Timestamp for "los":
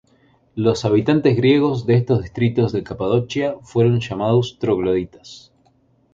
0.55-0.83